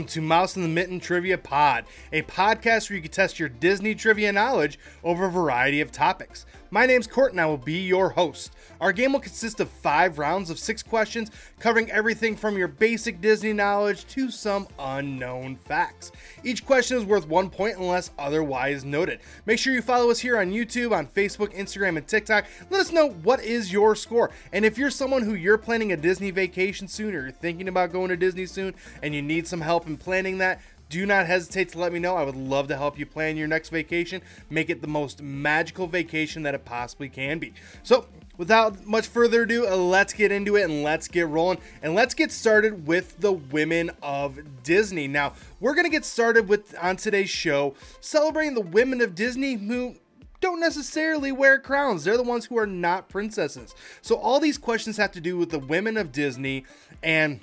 [0.00, 3.50] welcome to Mouse in the Mitten Trivia Pod, a podcast where you can test your
[3.50, 6.46] Disney trivia knowledge over a variety of topics.
[6.72, 8.52] My name's Court and I will be your host.
[8.80, 11.28] Our game will consist of five rounds of six questions,
[11.58, 16.12] covering everything from your basic Disney knowledge to some unknown facts.
[16.44, 19.18] Each question is worth one point unless otherwise noted.
[19.46, 22.44] Make sure you follow us here on YouTube, on Facebook, Instagram, and TikTok.
[22.70, 24.30] Let us know what is your score.
[24.52, 27.90] And if you're someone who you're planning a Disney vacation soon or you're thinking about
[27.90, 31.70] going to Disney soon and you need some help in planning that, do not hesitate
[31.70, 32.16] to let me know.
[32.16, 35.86] I would love to help you plan your next vacation, make it the most magical
[35.86, 37.54] vacation that it possibly can be.
[37.82, 41.58] So, without much further ado, let's get into it and let's get rolling.
[41.82, 45.06] And let's get started with the women of Disney.
[45.08, 49.54] Now, we're going to get started with on today's show celebrating the women of Disney
[49.54, 49.94] who
[50.40, 52.04] don't necessarily wear crowns.
[52.04, 53.74] They're the ones who are not princesses.
[54.02, 56.64] So all these questions have to do with the women of Disney
[57.02, 57.40] and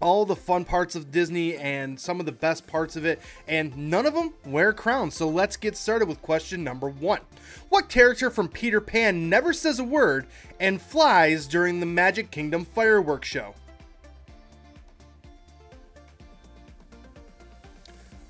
[0.00, 3.76] all the fun parts of Disney and some of the best parts of it, and
[3.76, 5.14] none of them wear crowns.
[5.14, 7.20] So let's get started with question number one.
[7.68, 10.26] What character from Peter Pan never says a word
[10.60, 13.54] and flies during the Magic Kingdom fireworks show?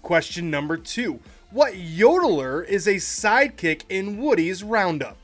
[0.02, 1.20] Question number two.
[1.50, 5.18] What yodeler is a sidekick in Woody's Roundup?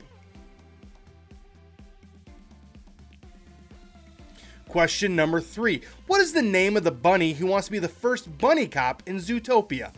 [4.75, 7.87] Question number three What is the name of the bunny who wants to be the
[7.87, 9.93] first bunny cop in Zootopia?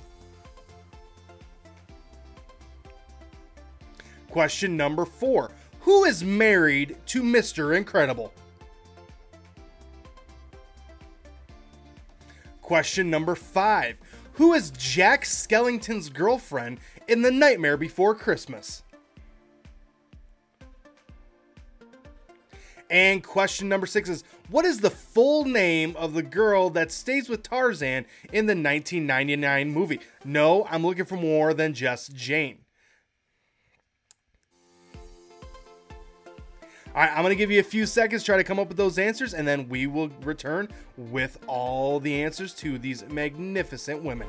[4.29, 7.75] Question number four Who is married to Mr.
[7.75, 8.31] Incredible?
[12.61, 13.97] Question number five
[14.33, 18.83] Who is Jack Skellington's girlfriend in The Nightmare Before Christmas?
[22.89, 27.27] And question number six is What is the full name of the girl that stays
[27.27, 29.99] with Tarzan in the 1999 movie?
[30.23, 32.59] No, I'm looking for more than just Jane.
[36.95, 38.77] All right, I'm going to give you a few seconds, try to come up with
[38.77, 44.27] those answers, and then we will return with all the answers to these magnificent women.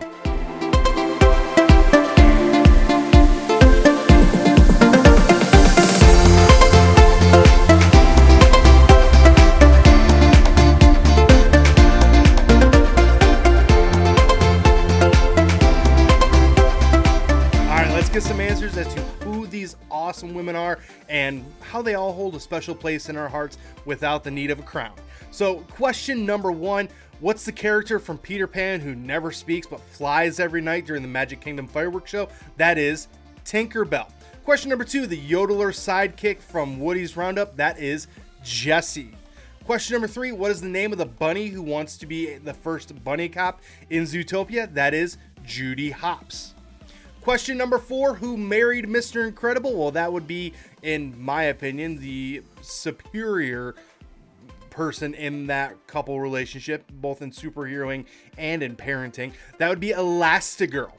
[21.08, 24.58] And how they all hold a special place in our hearts without the need of
[24.58, 24.94] a crown.
[25.30, 26.88] So, question number one
[27.20, 31.08] What's the character from Peter Pan who never speaks but flies every night during the
[31.08, 32.28] Magic Kingdom fireworks show?
[32.58, 33.08] That is
[33.44, 34.08] Tinkerbell.
[34.44, 37.56] Question number two The yodeler sidekick from Woody's Roundup?
[37.56, 38.06] That is
[38.44, 39.16] Jessie.
[39.64, 42.54] Question number three What is the name of the bunny who wants to be the
[42.54, 44.72] first bunny cop in Zootopia?
[44.72, 46.54] That is Judy Hopps.
[47.22, 49.26] Question number four Who married Mr.
[49.26, 49.74] Incredible?
[49.74, 53.74] Well, that would be, in my opinion, the superior
[54.70, 58.06] person in that couple relationship, both in superheroing
[58.38, 59.32] and in parenting.
[59.58, 60.92] That would be Elastigirl.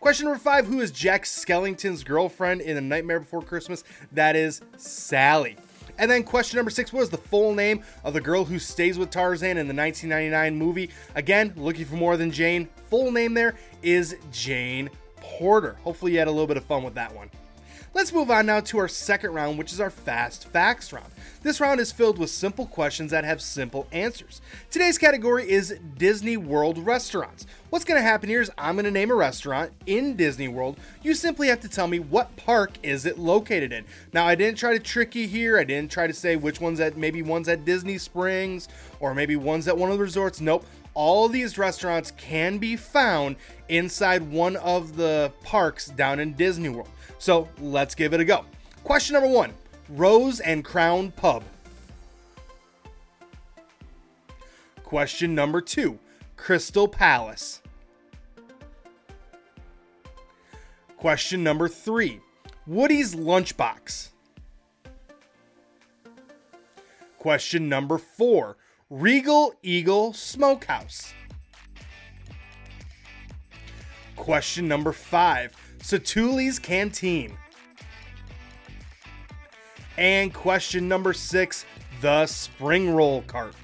[0.00, 3.84] Question number five Who is Jack Skellington's girlfriend in A Nightmare Before Christmas?
[4.12, 5.56] That is Sally.
[5.96, 9.10] And then question number six was the full name of the girl who stays with
[9.10, 10.90] Tarzan in the 1999 movie.
[11.14, 12.68] Again, looking for more than Jane.
[12.90, 14.90] Full name there is Jane
[15.24, 15.76] Porter.
[15.84, 17.30] Hopefully, you had a little bit of fun with that one.
[17.94, 21.12] Let's move on now to our second round, which is our Fast Facts round.
[21.42, 24.40] This round is filled with simple questions that have simple answers.
[24.68, 27.46] Today's category is Disney World restaurants.
[27.70, 30.76] What's going to happen here is I'm going to name a restaurant in Disney World.
[31.02, 33.84] You simply have to tell me what park is it located in.
[34.12, 35.56] Now, I didn't try to trick you here.
[35.56, 38.68] I didn't try to say which one's at maybe one's at Disney Springs
[38.98, 40.40] or maybe one's at one of the resorts.
[40.40, 43.36] Nope all these restaurants can be found
[43.68, 46.88] inside one of the parks down in Disney World.
[47.18, 48.44] So let's give it a go.
[48.84, 49.52] Question number one
[49.90, 51.42] Rose and Crown Pub.
[54.82, 55.98] Question number two
[56.36, 57.60] Crystal Palace.
[60.96, 62.20] Question number three
[62.66, 64.10] Woody's Lunchbox.
[67.18, 68.56] Question number four
[68.90, 71.14] Regal Eagle Smokehouse.
[74.14, 77.36] Question number five Satu'li's Canteen.
[79.96, 81.64] And question number six
[82.00, 83.54] The Spring Roll Cart.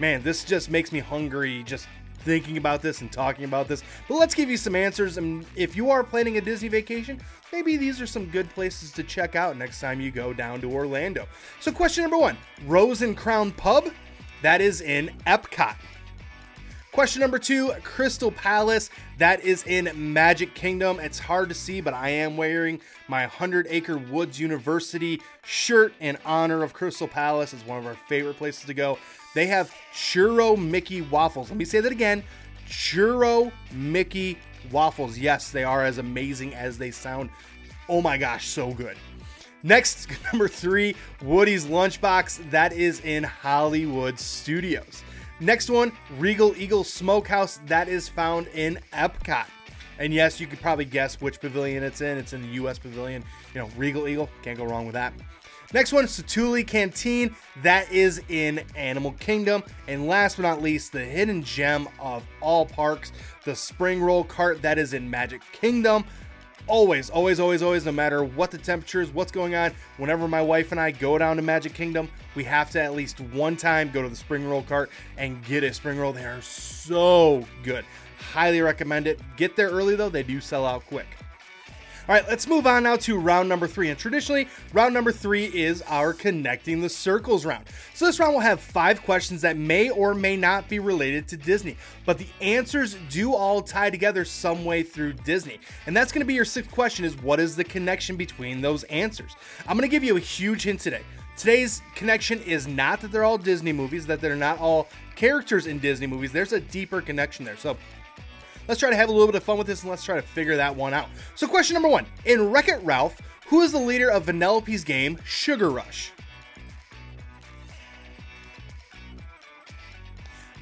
[0.00, 1.86] Man, this just makes me hungry just
[2.18, 3.84] thinking about this and talking about this.
[4.08, 5.18] But let's give you some answers.
[5.18, 7.20] And if you are planning a Disney vacation,
[7.54, 10.72] maybe these are some good places to check out next time you go down to
[10.72, 11.26] Orlando.
[11.60, 12.36] So, question number one
[12.66, 13.90] Rose and Crown Pub.
[14.42, 15.76] That is in Epcot.
[16.90, 18.90] Question number two Crystal Palace.
[19.18, 20.98] That is in Magic Kingdom.
[20.98, 26.18] It's hard to see, but I am wearing my 100 Acre Woods University shirt in
[26.24, 27.52] honor of Crystal Palace.
[27.52, 28.98] It's one of our favorite places to go.
[29.34, 31.50] They have Churro Mickey waffles.
[31.50, 32.24] Let me say that again
[32.68, 34.38] Churro Mickey
[34.70, 35.18] waffles.
[35.18, 37.30] Yes, they are as amazing as they sound.
[37.88, 38.96] Oh my gosh, so good.
[39.62, 42.50] Next, number three, Woody's Lunchbox.
[42.50, 45.02] That is in Hollywood Studios.
[45.40, 47.58] Next one, Regal Eagle Smokehouse.
[47.66, 49.46] That is found in Epcot.
[49.98, 52.18] And yes, you could probably guess which pavilion it's in.
[52.18, 52.78] It's in the U.S.
[52.78, 53.24] pavilion.
[53.54, 54.28] You know, Regal Eagle.
[54.42, 55.12] Can't go wrong with that.
[55.74, 57.34] Next one, Satu'li Canteen.
[57.62, 59.64] That is in Animal Kingdom.
[59.88, 63.10] And last but not least, the hidden gem of all parks,
[63.44, 64.62] the Spring Roll Cart.
[64.62, 66.04] That is in Magic Kingdom
[66.66, 70.40] always, always, always, always, no matter what the temperature is, what's going on, whenever my
[70.40, 73.90] wife and I go down to Magic Kingdom, we have to at least one time
[73.90, 76.12] go to the spring roll cart and get a spring roll.
[76.12, 77.84] They are so good.
[78.32, 79.20] Highly recommend it.
[79.36, 81.06] Get there early though, they do sell out quick.
[82.06, 83.88] All right, let's move on now to round number three.
[83.88, 87.64] And traditionally, round number three is our connecting the circles round.
[87.94, 91.38] So this round will have five questions that may or may not be related to
[91.38, 95.58] Disney, but the answers do all tie together some way through Disney.
[95.86, 98.84] And that's going to be your sixth question: is what is the connection between those
[98.84, 99.34] answers?
[99.66, 101.00] I'm going to give you a huge hint today.
[101.38, 105.78] Today's connection is not that they're all Disney movies, that they're not all characters in
[105.78, 106.32] Disney movies.
[106.32, 107.56] There's a deeper connection there.
[107.56, 107.78] So
[108.66, 110.22] Let's try to have a little bit of fun with this and let's try to
[110.22, 111.08] figure that one out.
[111.34, 115.18] So, question number one In Wreck It Ralph, who is the leader of Vanellope's game
[115.24, 116.12] Sugar Rush?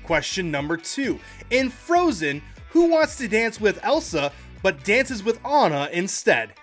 [0.03, 1.21] Question number two
[1.51, 4.33] In Frozen, who wants to dance with Elsa
[4.63, 6.55] but dances with Anna instead?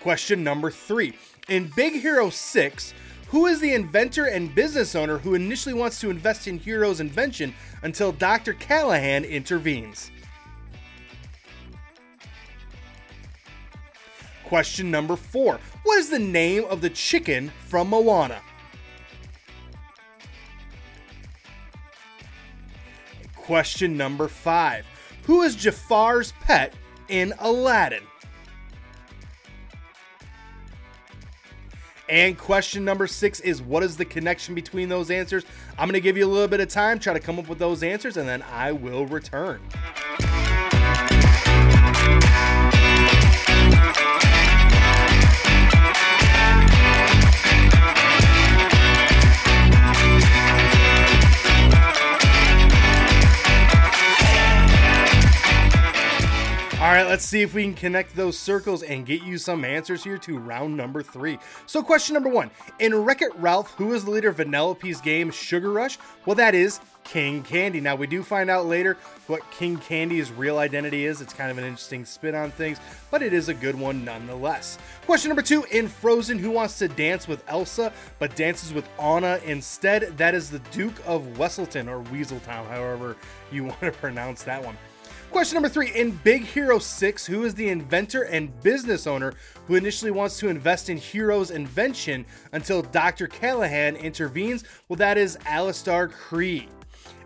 [0.00, 1.14] Question number three
[1.48, 2.94] In Big Hero 6,
[3.28, 7.54] who is the inventor and business owner who initially wants to invest in Hero's invention
[7.82, 8.54] until Dr.
[8.54, 10.10] Callahan intervenes?
[14.44, 18.40] Question number four What is the name of the chicken from Moana?
[23.36, 24.86] Question number five
[25.24, 26.72] Who is Jafar's pet
[27.08, 28.04] in Aladdin?
[32.08, 35.44] And question number six is what is the connection between those answers?
[35.78, 37.58] I'm going to give you a little bit of time, try to come up with
[37.58, 39.60] those answers, and then I will return.
[57.08, 60.38] Let's see if we can connect those circles and get you some answers here to
[60.38, 61.38] round number three.
[61.64, 62.50] So, question number one
[62.80, 65.98] In Wreck It Ralph, who is the leader of Vanellope's game Sugar Rush?
[66.26, 67.80] Well, that is King Candy.
[67.80, 71.22] Now, we do find out later what King Candy's real identity is.
[71.22, 72.78] It's kind of an interesting spin on things,
[73.10, 74.76] but it is a good one nonetheless.
[75.06, 79.40] Question number two In Frozen, who wants to dance with Elsa but dances with Anna
[79.46, 80.18] instead?
[80.18, 83.16] That is the Duke of Weselton or Weaseltown, however
[83.50, 84.76] you want to pronounce that one.
[85.30, 89.34] Question number three In Big Hero 6, who is the inventor and business owner
[89.66, 93.26] who initially wants to invest in Hero's invention until Dr.
[93.26, 94.64] Callahan intervenes?
[94.88, 96.66] Well, that is Alistair Krei.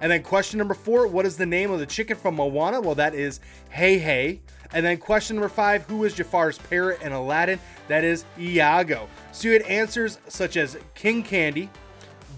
[0.01, 2.81] And then question number four What is the name of the chicken from Moana?
[2.81, 3.39] Well, that is
[3.73, 4.41] Heihei.
[4.75, 7.61] And then question number five Who is Jafar's parrot in Aladdin?
[7.87, 9.09] That is Iago.
[9.31, 11.71] So you had answers such as King Candy,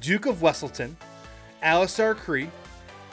[0.02, 0.94] Duke of Weselton,
[1.62, 2.50] Alistair Krei,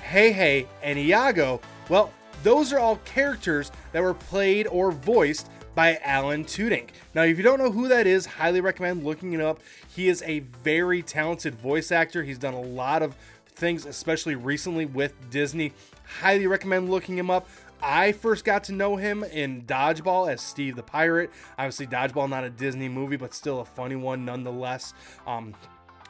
[0.02, 1.62] Hey Hey, and Iago.
[1.88, 2.12] Well,
[2.44, 6.90] those are all characters that were played or voiced by Alan Tudyk.
[7.14, 9.62] Now, if you don't know who that is, highly recommend looking it up.
[9.88, 12.24] He is a very talented voice actor.
[12.24, 13.16] He's done a lot of
[13.56, 15.72] things, especially recently with Disney.
[16.20, 17.48] Highly recommend looking him up.
[17.82, 21.32] I first got to know him in Dodgeball as Steve the Pirate.
[21.58, 24.94] Obviously, Dodgeball not a Disney movie, but still a funny one nonetheless.
[25.26, 25.56] Um,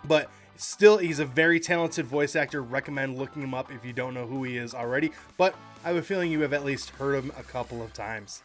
[0.05, 2.61] but still, he's a very talented voice actor.
[2.61, 5.11] Recommend looking him up if you don't know who he is already.
[5.37, 8.43] But I have a feeling you have at least heard him a couple of times.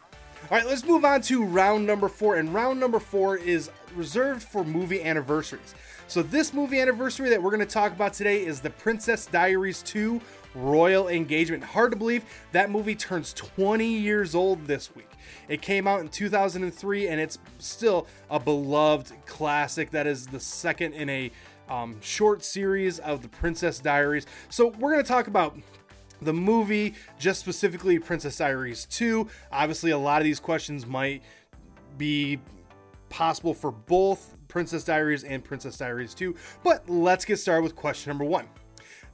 [0.51, 2.37] All right, let's move on to round number four.
[2.37, 5.75] And round number four is reserved for movie anniversaries.
[6.09, 9.83] So, this movie anniversary that we're going to talk about today is The Princess Diaries
[9.83, 10.21] 2
[10.57, 11.63] Royal Engagement.
[11.63, 15.11] Hard to believe that movie turns 20 years old this week.
[15.49, 20.95] It came out in 2003 and it's still a beloved classic that is the second
[20.95, 21.31] in a
[21.69, 24.27] um, short series of The Princess Diaries.
[24.51, 25.57] So, we're going to talk about
[26.23, 29.29] the movie, just specifically Princess Diaries 2.
[29.53, 31.23] Obviously, a lot of these questions might
[31.99, 32.39] be
[33.09, 36.35] possible for both Princess Diaries and Princess Diaries 2.
[36.63, 38.47] But let's get started with question number one.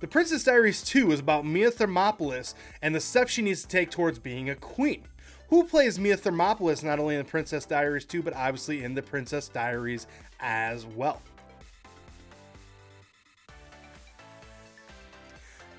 [0.02, 3.88] The Princess Diaries 2 is about Mia Thermopolis and the steps she needs to take
[3.88, 5.04] towards being a queen.
[5.48, 9.02] Who plays Mia Thermopolis not only in the Princess Diaries 2, but obviously in the
[9.02, 10.08] Princess Diaries
[10.40, 11.22] as well?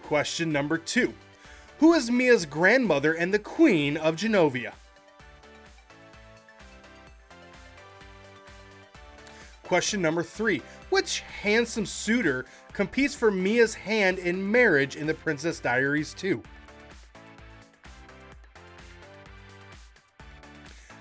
[0.03, 1.13] Question number two
[1.80, 4.72] Who is Mia's grandmother and the Queen of Genovia?
[9.74, 10.62] Question number three
[10.92, 16.44] Which handsome suitor competes for Mia's hand in marriage in The Princess Diaries 2?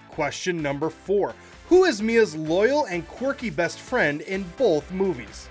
[0.08, 1.34] Question number four
[1.68, 5.50] Who is Mia's loyal and quirky best friend in both movies?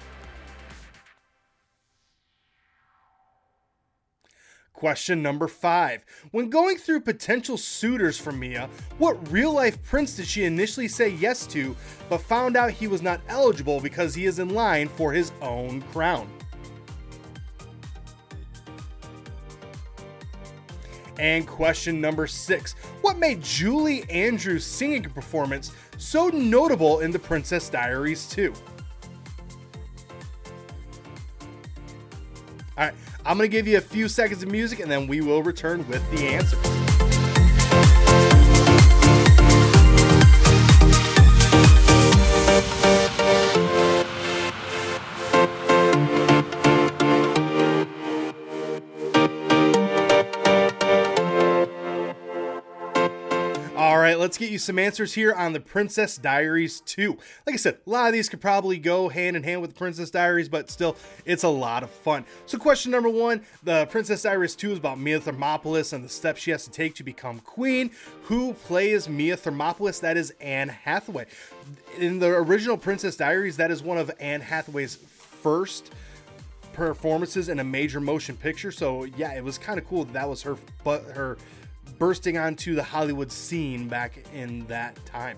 [4.82, 6.04] Question number five.
[6.32, 11.10] When going through potential suitors for Mia, what real life prince did she initially say
[11.10, 11.76] yes to,
[12.10, 15.84] but found out he was not eligible because he is in line for his own
[15.94, 16.28] crown?
[21.20, 27.70] And question number six What made Julie Andrews' singing performance so notable in The Princess
[27.70, 28.52] Diaries 2?
[33.32, 35.88] I'm going to give you a few seconds of music and then we will return
[35.88, 36.91] with the answers.
[54.00, 57.18] Let's get you some answers here on the Princess Diaries 2.
[57.46, 59.78] Like I said, a lot of these could probably go hand in hand with the
[59.78, 60.96] Princess Diaries, but still,
[61.26, 62.26] it's a lot of fun.
[62.46, 66.42] So, question number one the Princess Diaries 2 is about Mia Thermopolis and the steps
[66.42, 67.92] she has to take to become queen.
[68.24, 70.00] Who plays Mia Thermopolis?
[70.00, 71.26] That is Anne Hathaway.
[71.98, 75.92] In the original Princess Diaries, that is one of Anne Hathaway's first
[76.74, 78.72] performances in a major motion picture.
[78.72, 81.38] So yeah, it was kind of cool that, that was her but her
[81.98, 85.38] bursting onto the Hollywood scene back in that time.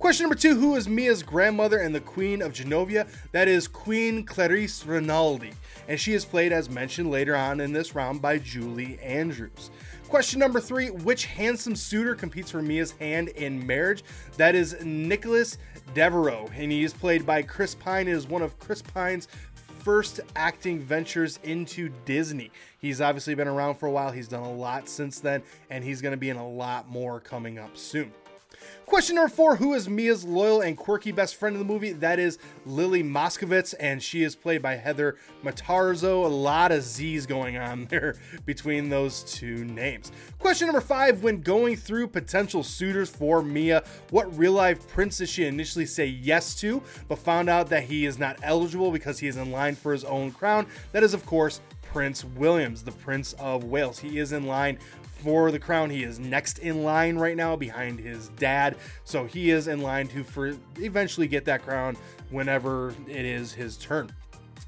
[0.00, 3.06] Question number two Who is Mia's grandmother and the Queen of Genovia?
[3.32, 5.52] That is Queen Clarice Rinaldi,
[5.88, 9.70] and she is played, as mentioned later on in this round, by Julie Andrews.
[10.08, 14.02] Question number three Which handsome suitor competes for Mia's hand in marriage?
[14.38, 15.58] That is Nicholas
[15.94, 18.08] Devereaux, and he is played by Chris Pine.
[18.08, 19.28] It is one of Chris Pine's
[19.80, 22.50] first acting ventures into Disney.
[22.78, 26.02] He's obviously been around for a while, he's done a lot since then, and he's
[26.02, 28.12] going to be in a lot more coming up soon.
[28.86, 31.92] Question number four Who is Mia's loyal and quirky best friend in the movie?
[31.92, 36.24] That is Lilly Moscovitz, and she is played by Heather Matarazzo.
[36.24, 40.10] A lot of Z's going on there between those two names.
[40.38, 45.28] Question number five When going through potential suitors for Mia, what real life prince did
[45.28, 49.28] she initially say yes to, but found out that he is not eligible because he
[49.28, 50.66] is in line for his own crown?
[50.92, 51.60] That is, of course,
[51.92, 53.98] Prince Williams, the Prince of Wales.
[53.98, 54.78] He is in line
[55.22, 55.90] for the crown.
[55.90, 58.76] He is next in line right now behind his dad.
[59.04, 61.96] So he is in line to for eventually get that crown
[62.30, 64.12] whenever it is his turn.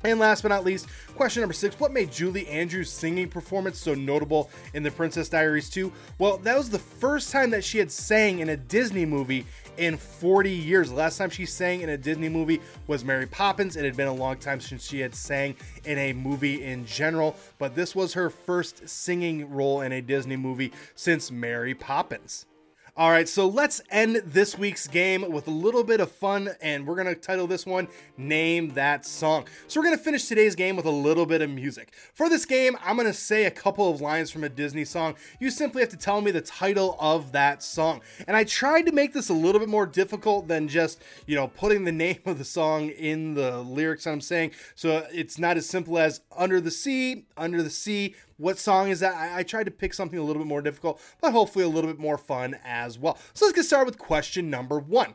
[0.04, 3.94] And last but not least, question number six What made Julie Andrews' singing performance so
[3.94, 5.92] notable in The Princess Diaries 2?
[6.18, 9.96] Well, that was the first time that she had sang in a Disney movie in
[9.96, 10.90] 40 years.
[10.90, 13.76] The last time she sang in a Disney movie was Mary Poppins.
[13.76, 17.36] It had been a long time since she had sang in a movie in general,
[17.58, 22.46] but this was her first singing role in a Disney movie since Mary Poppins.
[22.94, 26.86] All right, so let's end this week's game with a little bit of fun, and
[26.86, 29.46] we're gonna title this one Name That Song.
[29.66, 31.94] So, we're gonna finish today's game with a little bit of music.
[32.12, 35.14] For this game, I'm gonna say a couple of lines from a Disney song.
[35.40, 38.02] You simply have to tell me the title of that song.
[38.28, 41.48] And I tried to make this a little bit more difficult than just, you know,
[41.48, 44.50] putting the name of the song in the lyrics I'm saying.
[44.74, 49.00] So, it's not as simple as Under the Sea, Under the Sea what song is
[49.00, 49.14] that?
[49.14, 51.88] I, I, tried to pick something a little bit more difficult, but hopefully a little
[51.88, 53.16] bit more fun as well.
[53.34, 55.14] So let's get started with question number one.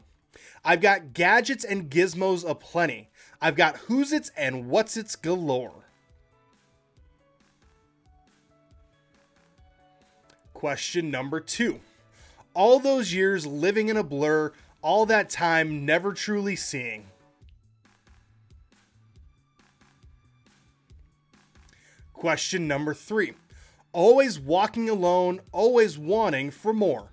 [0.64, 3.10] I've got gadgets and gizmos aplenty.
[3.42, 5.90] I've got who's its and what's its galore.
[10.54, 11.82] Question number two.
[12.54, 17.08] All those years living in a blur, all that time never truly seeing.
[22.18, 23.34] Question number three
[23.94, 27.10] always walking alone, always wanting for more.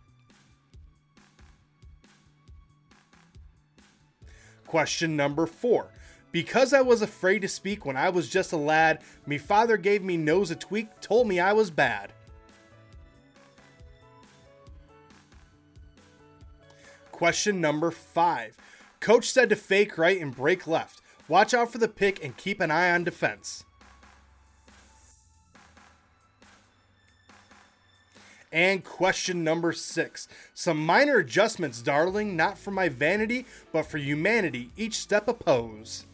[4.66, 5.88] Question number four.
[6.32, 10.02] Because I was afraid to speak when I was just a lad, me father gave
[10.02, 12.12] me nose a tweak, told me I was bad.
[17.12, 18.56] Question number five.
[19.00, 21.02] Coach said to fake right and break left.
[21.28, 23.64] Watch out for the pick and keep an eye on defense.
[28.54, 30.28] And question number six.
[30.54, 36.06] Some minor adjustments, darling, not for my vanity, but for humanity, each step a pose.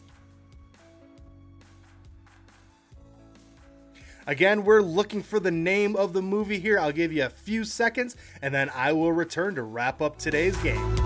[4.25, 6.79] Again, we're looking for the name of the movie here.
[6.79, 10.57] I'll give you a few seconds and then I will return to wrap up today's
[10.57, 11.00] game.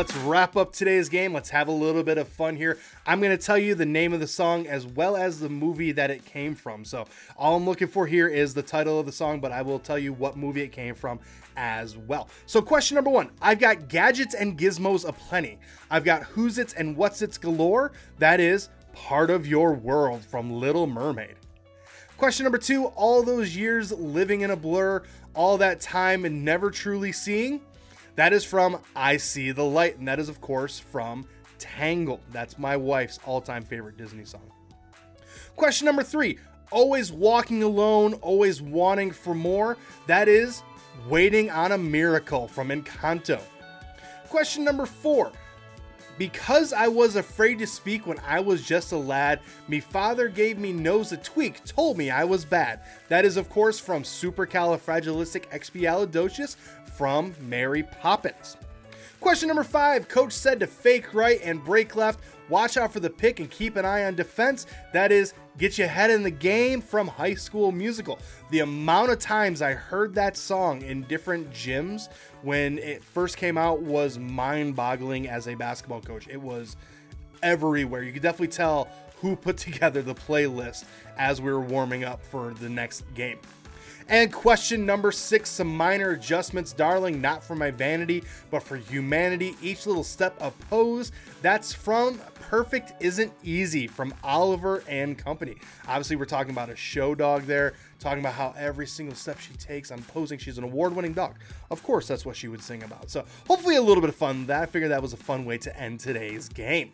[0.00, 1.34] Let's wrap up today's game.
[1.34, 2.78] Let's have a little bit of fun here.
[3.04, 5.92] I'm going to tell you the name of the song as well as the movie
[5.92, 6.86] that it came from.
[6.86, 7.04] So,
[7.36, 9.98] all I'm looking for here is the title of the song, but I will tell
[9.98, 11.20] you what movie it came from
[11.54, 12.30] as well.
[12.46, 15.58] So, question number one I've got gadgets and gizmos aplenty.
[15.90, 17.92] I've got who's it's and what's it's galore.
[18.20, 21.36] That is part of your world from Little Mermaid.
[22.16, 25.02] Question number two all those years living in a blur,
[25.34, 27.60] all that time and never truly seeing.
[28.16, 31.26] That is from I See the Light, and that is, of course, from
[31.58, 32.20] Tangled.
[32.32, 34.50] That's my wife's all time favorite Disney song.
[35.56, 36.38] Question number three
[36.70, 39.76] Always walking alone, always wanting for more.
[40.06, 40.62] That is
[41.08, 43.40] Waiting on a Miracle from Encanto.
[44.28, 45.32] Question number four
[46.20, 50.58] because I was afraid to speak when I was just a lad, me father gave
[50.58, 52.80] me nose a tweak, told me I was bad.
[53.08, 56.56] That is, of course, from Supercalifragilisticexpialidocious
[56.92, 58.58] from Mary Poppins.
[59.20, 62.20] Question number five Coach said to fake right and break left.
[62.50, 64.66] Watch out for the pick and keep an eye on defense.
[64.92, 68.18] That is, get you ahead in the game from High School Musical.
[68.50, 72.08] The amount of times I heard that song in different gyms
[72.42, 76.28] when it first came out was mind boggling as a basketball coach.
[76.28, 76.76] It was
[77.42, 78.02] everywhere.
[78.02, 78.88] You could definitely tell
[79.20, 80.84] who put together the playlist
[81.16, 83.38] as we were warming up for the next game.
[84.10, 89.54] And question number six some minor adjustments, darling, not for my vanity, but for humanity.
[89.62, 91.12] Each little step a pose.
[91.42, 95.58] That's from Perfect Isn't Easy from Oliver and Company.
[95.86, 99.54] Obviously, we're talking about a show dog there, talking about how every single step she
[99.54, 101.36] takes, I'm posing she's an award winning dog.
[101.70, 103.10] Of course, that's what she would sing about.
[103.10, 104.46] So, hopefully, a little bit of fun.
[104.46, 106.90] That I figured that was a fun way to end today's game.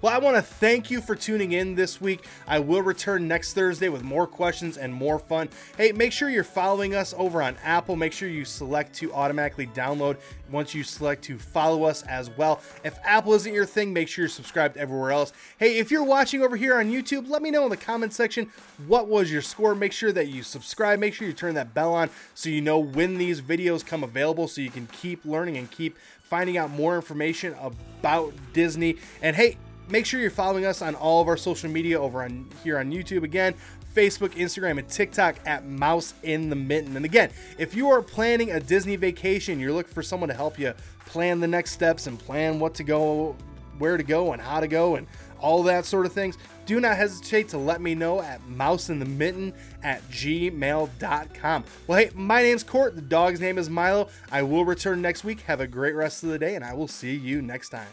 [0.00, 2.26] Well, I want to thank you for tuning in this week.
[2.46, 5.48] I will return next Thursday with more questions and more fun.
[5.76, 7.96] Hey, make sure you're following us over on Apple.
[7.96, 10.16] Make sure you select to automatically download
[10.50, 12.60] once you select to follow us as well.
[12.84, 15.32] If Apple isn't your thing, make sure you're subscribed everywhere else.
[15.58, 18.50] Hey, if you're watching over here on YouTube, let me know in the comment section
[18.86, 19.74] what was your score.
[19.74, 20.98] Make sure that you subscribe.
[20.98, 24.48] Make sure you turn that bell on so you know when these videos come available
[24.48, 25.96] so you can keep learning and keep
[26.28, 28.96] finding out more information about Disney.
[29.22, 29.56] And hey,
[29.90, 32.92] Make sure you're following us on all of our social media over on here on
[32.92, 33.54] YouTube again.
[33.94, 36.94] Facebook, Instagram, and TikTok at Mouse in the Mitten.
[36.94, 40.58] And again, if you are planning a Disney vacation, you're looking for someone to help
[40.58, 40.74] you
[41.06, 43.34] plan the next steps and plan what to go,
[43.78, 45.06] where to go, and how to go, and
[45.40, 46.36] all that sort of things,
[46.66, 51.64] do not hesitate to let me know at mouseinthemitten at gmail.com.
[51.86, 52.94] Well, hey, my name's Court.
[52.94, 54.08] The dog's name is Milo.
[54.30, 55.40] I will return next week.
[55.42, 57.86] Have a great rest of the day, and I will see you next time.